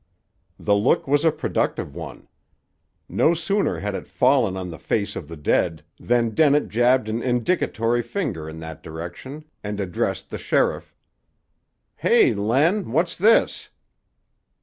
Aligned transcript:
The 0.57 0.73
look 0.73 1.07
was 1.07 1.23
a 1.23 1.31
productive 1.31 1.93
one. 1.95 2.27
No 3.07 3.35
sooner 3.35 3.77
had 3.81 3.93
it 3.93 4.07
fallen 4.07 4.57
on 4.57 4.71
the 4.71 4.79
face 4.79 5.15
of 5.15 5.27
the 5.27 5.37
dead 5.37 5.83
than 5.99 6.31
Dennett 6.31 6.69
jabbed 6.69 7.07
an 7.07 7.21
indicatory 7.21 8.01
finger 8.01 8.49
in 8.49 8.57
that 8.61 8.81
direction 8.81 9.45
and 9.63 9.79
addressed 9.79 10.31
the 10.31 10.39
sheriff: 10.39 10.95
"Hey, 11.97 12.33
Len! 12.33 12.91
What's 12.91 13.15
this?" 13.15 13.69